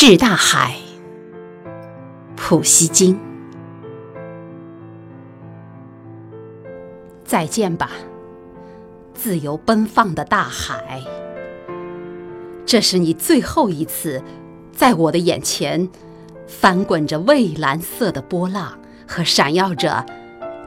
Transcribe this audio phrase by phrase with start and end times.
[0.00, 0.76] 致大海，
[2.36, 3.18] 普希金。
[7.24, 7.90] 再见吧，
[9.12, 11.02] 自由奔放的大海。
[12.64, 14.22] 这是你最后一次
[14.70, 15.88] 在我的眼前
[16.46, 20.06] 翻滚着蔚蓝色的波浪和闪耀着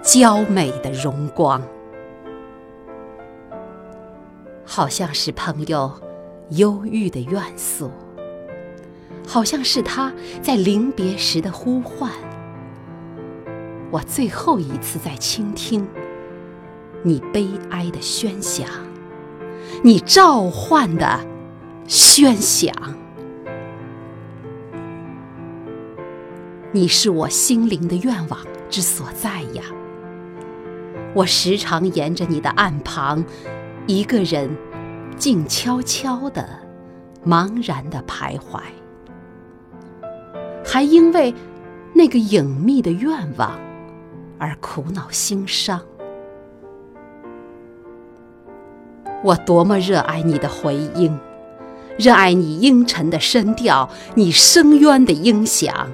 [0.02, 1.61] 娇美的荣光，
[4.66, 5.89] 好像是朋友
[6.50, 7.89] 忧郁的怨诉。
[9.28, 10.11] 好像是他
[10.42, 12.11] 在临别时的呼唤，
[13.89, 15.88] 我最后一次在倾听
[17.04, 18.68] 你悲哀的喧响，
[19.84, 21.20] 你召唤的
[21.88, 22.74] 喧响。
[26.74, 29.64] 你是我心灵的愿望之所在呀！
[31.14, 33.25] 我时常沿着你的岸旁，
[33.88, 34.50] 一个人
[35.17, 36.47] 静悄悄的、
[37.25, 38.61] 茫然的徘徊。
[40.72, 41.36] 还因为
[41.94, 43.59] 那个隐秘的愿望
[44.39, 45.81] 而苦恼心伤。
[49.22, 51.19] 我多么热爱你的回音，
[51.97, 55.89] 热爱你阴沉的声调，你深渊的音响，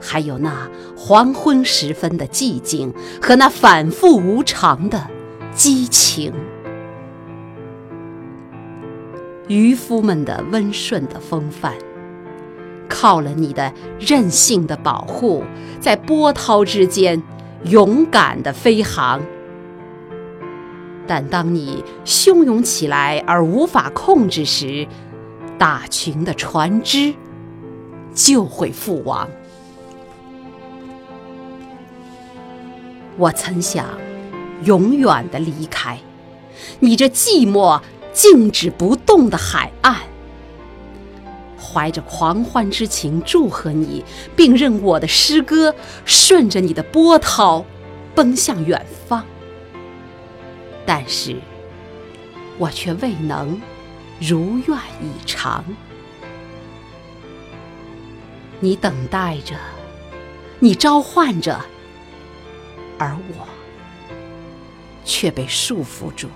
[0.00, 5.06] 还有那黄昏时分的寂静和那反复无常的
[5.54, 6.32] 激情。
[9.48, 11.74] 渔夫们的温顺的风范。
[13.02, 15.42] 靠了你的任性的保护，
[15.80, 17.20] 在波涛之间
[17.64, 19.20] 勇敢的飞航。
[21.04, 24.86] 但当你汹涌起来而无法控制时，
[25.58, 27.12] 大群的船只
[28.14, 29.28] 就会覆亡。
[33.16, 33.84] 我曾想
[34.62, 35.98] 永远的离开
[36.78, 37.80] 你这寂寞、
[38.12, 40.11] 静止不动的海岸。
[41.62, 45.74] 怀着狂欢之情祝贺你，并任我的诗歌
[46.04, 47.64] 顺着你的波涛
[48.14, 49.24] 奔向远方。
[50.84, 51.36] 但是，
[52.58, 53.60] 我却未能
[54.20, 55.64] 如愿以偿。
[58.58, 59.54] 你等待着，
[60.58, 61.60] 你召唤着，
[62.98, 63.46] 而我
[65.04, 66.28] 却被束缚住。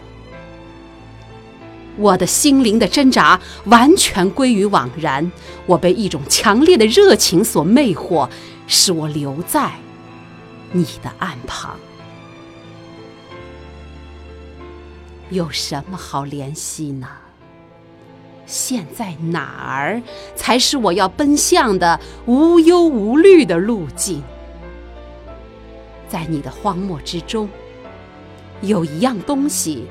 [1.98, 5.30] 我的心灵的挣扎完全归于枉然，
[5.66, 8.28] 我被一种强烈的热情所魅惑，
[8.66, 9.72] 使我留在
[10.72, 11.76] 你的岸旁。
[15.30, 17.08] 有什么好怜惜呢？
[18.44, 20.00] 现在哪儿
[20.36, 24.22] 才是我要奔向的无忧无虑的路径？
[26.08, 27.48] 在你的荒漠之中，
[28.60, 29.86] 有一样东西。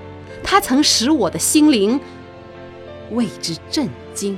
[0.47, 1.99] 它曾使我的心灵
[3.09, 4.37] 为之震惊。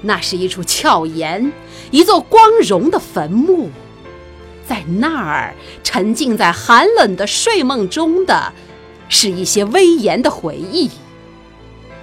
[0.00, 1.52] 那是一处峭岩，
[1.90, 3.70] 一座光荣的坟墓，
[4.66, 5.54] 在那儿
[5.84, 8.52] 沉浸在寒冷的睡梦中的，
[9.08, 10.90] 是一些威严的回忆。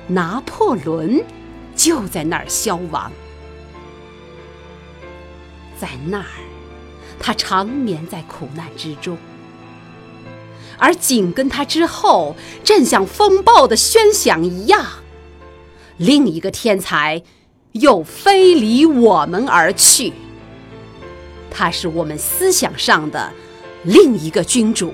[0.07, 1.21] 拿破仑
[1.75, 3.11] 就在那儿消亡，
[5.77, 6.25] 在那儿，
[7.19, 9.17] 他长眠在苦难之中。
[10.79, 14.83] 而紧跟他之后，正像风暴的喧响一样，
[15.97, 17.21] 另一个天才
[17.73, 20.13] 又飞离我们而去。
[21.51, 23.31] 他是我们思想上的
[23.83, 24.93] 另一个君主，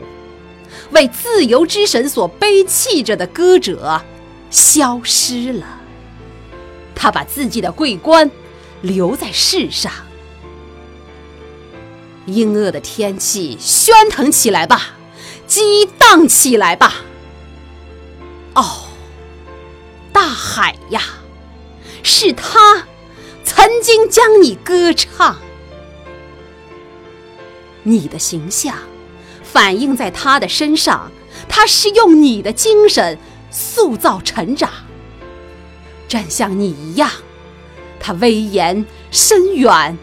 [0.91, 4.01] 为自由之神所背弃着的歌者
[4.49, 5.65] 消失了。
[6.95, 8.31] 他把自己的桂冠
[8.81, 9.91] 留在世上。
[12.25, 14.94] 阴恶的天气喧腾起来吧！
[15.47, 16.95] 激荡起来吧！
[18.55, 18.87] 哦，
[20.11, 21.01] 大海呀，
[22.03, 22.87] 是他
[23.43, 25.37] 曾经将你歌唱，
[27.83, 28.75] 你的形象
[29.43, 31.11] 反映在他的身上，
[31.47, 33.17] 他是用你的精神
[33.51, 34.69] 塑造成长，
[36.07, 37.09] 正像你一样，
[37.99, 39.97] 他威严深远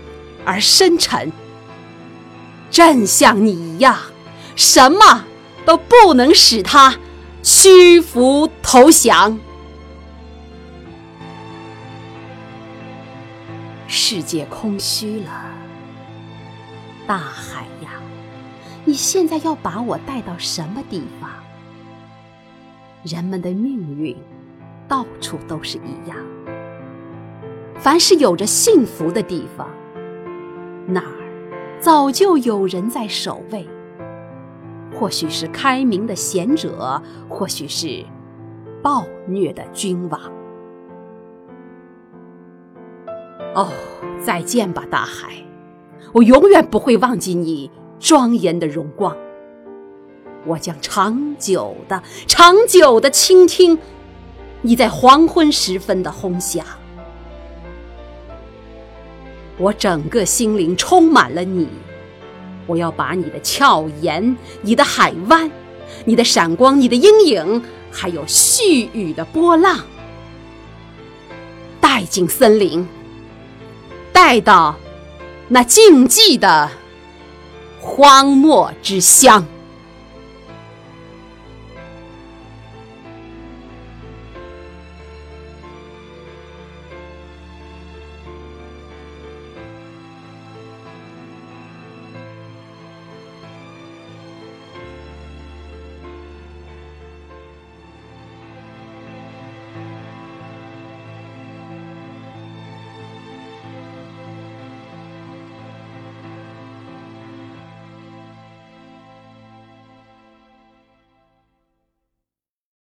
[0.44, 1.32] 而深沉，
[2.70, 3.98] 正像你一样，
[4.54, 5.24] 什么？
[5.64, 6.96] 都不能使他
[7.42, 9.38] 屈服投降。
[13.86, 15.44] 世界空虚了，
[17.06, 17.90] 大海呀，
[18.84, 21.30] 你现在要把我带到什么地方？
[23.04, 24.16] 人们的命运
[24.86, 26.16] 到处都是一样，
[27.78, 29.68] 凡是有着幸福的地方，
[30.86, 31.12] 那儿
[31.80, 33.66] 早就有人在守卫。
[35.02, 38.04] 或许是开明的贤者，或许是
[38.84, 40.20] 暴虐的君王。
[43.52, 43.66] 哦，
[44.24, 45.44] 再见吧，大海！
[46.12, 47.68] 我永远不会忘记你
[47.98, 49.16] 庄严的荣光。
[50.46, 53.76] 我将长久的、长久的倾听
[54.60, 56.64] 你在黄昏时分的轰响。
[59.58, 61.68] 我整个心灵充满了你，
[62.66, 65.50] 我要把你的俏颜、你的海湾、
[66.04, 69.80] 你的闪光、你的阴影，还有细雨的波浪，
[71.80, 72.86] 带进森林，
[74.12, 74.76] 带到
[75.48, 76.70] 那静寂的
[77.80, 79.44] 荒漠之乡。